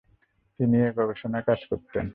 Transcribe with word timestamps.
তিনি 0.59 0.77
এই 0.81 0.91
গবেষণার 0.91 1.43
কাজ 1.43 1.59
করতেন। 1.69 2.05